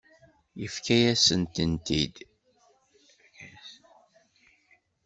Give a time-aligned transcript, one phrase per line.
[0.61, 2.15] Yefka-yasen-ten-id.